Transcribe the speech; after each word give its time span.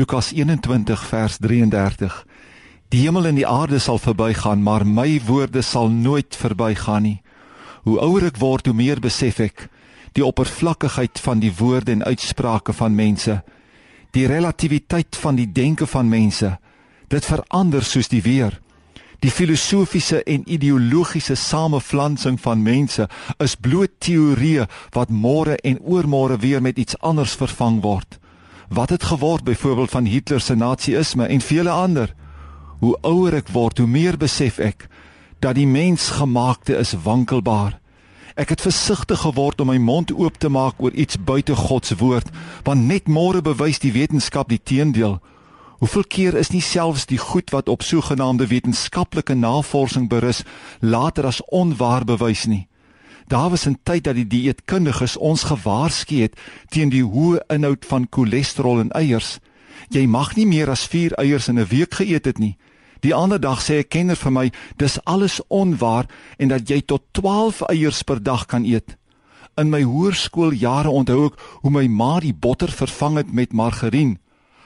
Lukas 0.00 0.32
21 0.32 1.06
vers 1.06 1.36
33. 1.36 2.26
Die 2.88 3.02
hemel 3.04 3.26
en 3.28 3.36
die 3.36 3.46
aarde 3.46 3.76
sal 3.78 3.98
verbygaan, 4.00 4.62
maar 4.64 4.86
my 4.88 5.20
woorde 5.26 5.60
sal 5.60 5.90
nooit 5.92 6.36
verbygaan 6.40 7.04
nie. 7.04 7.18
Hoe 7.84 7.98
ouer 8.00 8.30
ek 8.30 8.38
word, 8.40 8.70
hoe 8.70 8.76
meer 8.76 9.02
besef 9.04 9.42
ek 9.44 9.66
die 10.16 10.24
oppervlakkigheid 10.24 11.20
van 11.20 11.42
die 11.44 11.52
woorde 11.58 11.92
en 11.92 12.06
uitsprake 12.06 12.72
van 12.78 12.96
mense, 12.96 13.36
die 14.16 14.24
relativiteit 14.30 15.20
van 15.20 15.36
die 15.36 15.46
denke 15.52 15.86
van 15.86 16.08
mense. 16.08 16.54
Dit 17.12 17.28
verander 17.28 17.84
soos 17.84 18.08
die 18.08 18.22
weer. 18.24 18.56
Die 19.20 19.30
filosofiese 19.30 20.22
en 20.24 20.48
ideologiese 20.48 21.36
samevlansing 21.36 22.40
van 22.40 22.64
mense 22.64 23.04
is 23.36 23.58
bloot 23.60 24.00
teorieë 24.00 24.64
wat 24.96 25.12
môre 25.12 25.60
en 25.60 25.84
oormôre 25.84 26.40
weer 26.40 26.64
met 26.64 26.80
iets 26.80 26.96
anders 27.04 27.36
vervang 27.36 27.82
word. 27.84 28.19
Wat 28.70 28.90
het 28.90 29.02
geword 29.02 29.44
byvoorbeeld 29.44 29.90
van 29.90 30.04
Hitler 30.04 30.40
se 30.40 30.54
nasisme 30.54 31.26
en 31.26 31.40
vele 31.40 31.70
ander? 31.70 32.14
Hoe 32.78 32.98
ouer 33.00 33.34
ek 33.34 33.48
word, 33.50 33.78
hoe 33.78 33.86
meer 33.86 34.16
besef 34.16 34.60
ek 34.62 34.86
dat 35.42 35.56
die 35.58 35.66
mens 35.66 36.06
gemaakte 36.20 36.76
is 36.78 36.94
wankelbaar. 37.02 37.80
Ek 38.38 38.54
het 38.54 38.62
versigtig 38.62 39.24
geword 39.26 39.60
om 39.60 39.72
my 39.72 39.78
mond 39.82 40.12
oop 40.14 40.38
te 40.38 40.48
maak 40.48 40.78
oor 40.78 40.94
iets 40.94 41.18
buite 41.18 41.56
God 41.56 41.86
se 41.86 41.98
woord, 41.98 42.30
want 42.62 42.86
net 42.86 43.10
môre 43.10 43.42
bewys 43.42 43.82
die 43.82 43.92
wetenskap 43.92 44.48
die 44.48 44.62
teendeel. 44.62 45.18
Hoeveel 45.82 46.06
keer 46.06 46.38
is 46.38 46.54
nie 46.54 46.62
selfs 46.62 47.10
die 47.10 47.18
goed 47.18 47.50
wat 47.50 47.68
op 47.68 47.82
sogenaamde 47.82 48.46
wetenskaplike 48.46 49.34
navorsing 49.34 50.06
berus 50.08 50.44
later 50.78 51.26
as 51.26 51.42
onwaar 51.50 52.06
bewys 52.06 52.46
nie. 52.46 52.69
Daar 53.26 53.50
was 53.50 53.66
'n 53.66 53.78
tyd 53.82 54.04
dat 54.04 54.14
die 54.14 54.26
dieetkundiges 54.26 55.16
ons 55.16 55.42
gewaarsku 55.42 56.14
het 56.14 56.40
teen 56.68 56.88
die 56.88 57.04
hoë 57.04 57.40
inhoud 57.48 57.86
van 57.86 58.06
cholesterol 58.10 58.80
in 58.80 58.90
eiers. 58.90 59.38
Jy 59.88 60.06
mag 60.06 60.36
nie 60.36 60.46
meer 60.46 60.70
as 60.70 60.86
4 60.86 61.12
eiers 61.12 61.48
in 61.48 61.58
'n 61.58 61.66
week 61.66 61.94
geëet 61.94 62.24
het 62.24 62.38
nie. 62.38 62.56
Die 63.00 63.14
ander 63.14 63.40
dag 63.40 63.62
sê 63.62 63.78
'n 63.78 63.88
kenner 63.88 64.16
vir 64.16 64.32
my, 64.32 64.52
dis 64.76 65.04
alles 65.04 65.40
onwaar 65.48 66.06
en 66.36 66.48
dat 66.48 66.68
jy 66.68 66.80
tot 66.80 67.02
12 67.10 67.62
eiers 67.62 68.02
per 68.02 68.22
dag 68.22 68.46
kan 68.46 68.64
eet. 68.64 68.96
In 69.56 69.70
my 69.70 69.82
hoërskooljare 69.82 70.88
onthou 70.88 71.26
ek 71.26 71.40
hoe 71.62 71.70
my 71.70 71.86
ma 71.86 72.20
die 72.20 72.34
botter 72.34 72.70
vervang 72.70 73.16
het 73.16 73.32
met 73.32 73.52
margarien. 73.52 74.18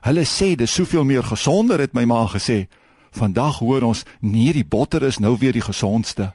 Hulle 0.00 0.24
sê 0.24 0.54
dis 0.56 0.74
soveel 0.74 1.04
meer 1.04 1.24
gesonder 1.24 1.80
het 1.80 1.92
my 1.92 2.04
ma 2.04 2.26
gesê. 2.26 2.68
Vandag 3.10 3.58
hoor 3.58 3.82
ons 3.82 4.04
nee 4.20 4.52
die 4.52 4.64
botter 4.64 5.02
is 5.02 5.18
nou 5.18 5.36
weer 5.38 5.52
die 5.52 5.64
gesondste. 5.64 6.32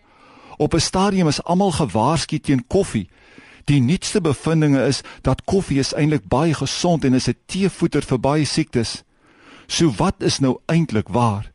Op 0.57 0.73
'n 0.73 0.79
stadium 0.79 1.27
is 1.27 1.43
almal 1.43 1.71
gewaarsku 1.71 2.39
teen 2.39 2.67
koffie. 2.67 3.09
Die 3.65 3.81
nuutste 3.81 4.21
bevindinge 4.21 4.85
is 4.85 5.01
dat 5.21 5.43
koffie 5.43 5.79
is 5.79 5.93
eintlik 5.93 6.27
baie 6.27 6.53
gesond 6.53 7.05
en 7.05 7.13
is 7.13 7.27
'n 7.27 7.37
teevoeter 7.45 8.03
vir 8.03 8.19
baie 8.19 8.45
siektes. 8.45 9.03
So 9.67 9.93
wat 9.97 10.15
is 10.17 10.39
nou 10.39 10.59
eintlik 10.65 11.07
waar? 11.07 11.51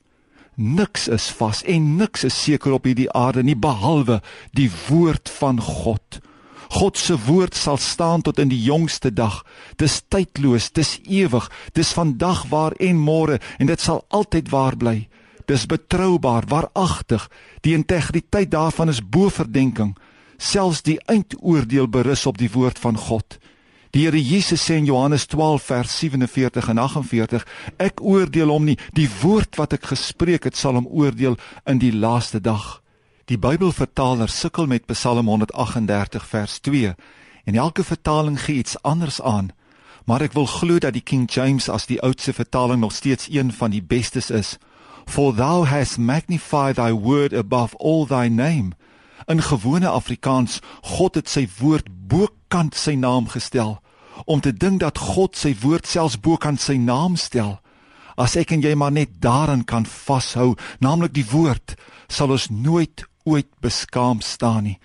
Niks 0.55 1.09
is 1.09 1.29
vas 1.31 1.63
en 1.63 1.97
niks 1.97 2.25
is 2.25 2.43
seker 2.43 2.73
op 2.73 2.85
hierdie 2.85 3.13
aarde 3.13 3.43
nie 3.43 3.57
behalwe 3.57 4.23
die 4.53 4.71
woord 4.89 5.31
van 5.31 5.61
God. 5.61 6.21
God 6.69 6.99
se 6.99 7.17
woord 7.27 7.55
sal 7.57 7.77
staan 7.77 8.23
tot 8.23 8.39
in 8.39 8.49
die 8.49 8.63
jongste 8.63 9.13
dag. 9.13 9.45
Dis 9.77 10.03
tydloos, 10.09 10.73
dis 10.73 10.99
ewig, 11.09 11.51
dis 11.73 11.93
vandag 11.93 12.45
waar 12.51 12.73
en 12.73 12.97
môre 12.97 13.39
en 13.59 13.67
dit 13.67 13.81
sal 13.81 14.05
altyd 14.09 14.51
waar 14.51 14.77
bly. 14.77 15.09
Dis 15.49 15.67
betroubaar, 15.67 16.45
waaragtig. 16.49 17.31
Die 17.65 17.73
integriteit 17.73 18.51
daarvan 18.51 18.89
is 18.89 19.01
bo 19.01 19.29
verdenking. 19.33 19.97
Selfs 20.37 20.83
die 20.85 20.99
eindoordeel 21.09 21.89
berus 21.89 22.27
op 22.27 22.37
die 22.39 22.51
woord 22.53 22.79
van 22.79 22.97
God. 22.97 23.39
Die 23.91 24.05
Here 24.05 24.21
Jesus 24.21 24.67
sê 24.69 24.77
in 24.77 24.85
Johannes 24.85 25.25
12 25.27 25.63
vers 25.63 25.95
47 25.99 26.69
en 26.69 26.79
48: 26.79 27.47
Ek 27.81 28.03
oordeel 28.05 28.53
hom 28.53 28.69
nie, 28.69 28.77
die 28.93 29.09
woord 29.23 29.57
wat 29.57 29.73
ek 29.79 29.89
gespreek 29.89 30.45
het 30.45 30.57
sal 30.57 30.77
hom 30.77 30.87
oordeel 30.87 31.39
in 31.65 31.81
die 31.81 31.95
laaste 31.97 32.43
dag. 32.45 32.83
Die 33.25 33.41
Bybelvertaler 33.41 34.29
sukkel 34.29 34.69
met 34.69 34.87
Psalm 34.93 35.27
138 35.33 36.29
vers 36.29 36.61
2 36.61 36.93
en 37.49 37.57
elke 37.57 37.85
vertaling 37.85 38.37
gee 38.41 38.61
iets 38.61 38.77
anders 38.85 39.23
aan. 39.25 39.55
Maar 40.05 40.29
ek 40.29 40.37
wil 40.37 40.47
glo 40.47 40.77
dat 40.79 40.93
die 40.93 41.05
King 41.05 41.25
James 41.33 41.69
as 41.73 41.89
die 41.89 42.01
oudste 42.05 42.33
vertaling 42.37 42.81
nog 42.85 42.93
steeds 42.93 43.29
een 43.33 43.53
van 43.53 43.73
die 43.73 43.83
bestes 43.83 44.29
is. 44.31 44.59
For 45.09 45.33
thou 45.33 45.65
hast 45.65 45.99
magnified 45.99 46.77
thy 46.77 46.93
word 46.93 47.33
above 47.33 47.75
all 47.81 48.05
thy 48.07 48.29
name. 48.29 48.77
In 49.27 49.41
gewone 49.43 49.89
Afrikaans, 49.89 50.61
God 50.83 51.17
het 51.17 51.29
sy 51.33 51.49
woord 51.59 51.89
bokant 51.89 52.77
sy 52.77 52.95
naam 52.95 53.27
gestel. 53.33 53.79
Om 54.29 54.45
te 54.45 54.53
dink 54.53 54.85
dat 54.85 55.01
God 55.01 55.37
sy 55.37 55.55
woord 55.63 55.89
selfs 55.89 56.21
bokant 56.21 56.61
sy 56.61 56.77
naam 56.77 57.17
stel. 57.17 57.57
As 58.21 58.37
ek 58.37 58.53
en 58.53 58.63
jy 58.63 58.75
maar 58.77 58.93
net 58.93 59.17
daarin 59.25 59.65
kan 59.65 59.87
vashou, 59.89 60.57
naamlik 60.85 61.17
die 61.17 61.27
woord, 61.33 61.77
sal 62.09 62.35
ons 62.35 62.51
nooit 62.53 63.05
ooit 63.25 63.49
beskaam 63.65 64.21
staan 64.21 64.69
nie. 64.69 64.79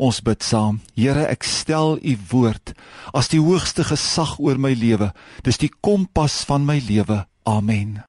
Ons 0.00 0.20
bid 0.24 0.44
saam. 0.44 0.80
Here, 0.96 1.26
ek 1.28 1.44
stel 1.44 1.98
u 2.00 2.14
woord 2.32 2.72
as 3.16 3.28
die 3.32 3.40
hoogste 3.40 3.84
gesag 3.84 4.38
oor 4.40 4.60
my 4.60 4.72
lewe. 4.76 5.10
Dis 5.44 5.60
die 5.60 5.72
kompas 5.80 6.42
van 6.48 6.64
my 6.68 6.80
lewe. 6.84 7.24
Amen. 7.48 8.00